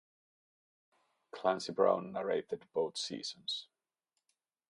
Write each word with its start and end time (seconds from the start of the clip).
Clancy 1.31 1.71
Brown 1.73 2.11
narrated 2.13 2.65
both 2.73 2.97
seasons. 2.97 3.67